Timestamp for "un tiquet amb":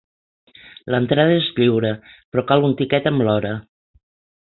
2.71-3.27